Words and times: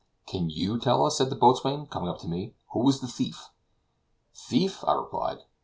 "Can 0.25 0.49
YOU 0.49 0.79
tell 0.79 1.05
us," 1.05 1.15
said 1.19 1.29
the 1.29 1.35
boatswain, 1.35 1.85
coming 1.85 2.09
up 2.09 2.17
to 2.21 2.27
me, 2.27 2.55
"who 2.71 2.89
is 2.89 3.01
the 3.01 3.07
thief?" 3.07 3.49
"Thief!" 4.33 4.83
I 4.83 4.93
replied. 4.93 5.43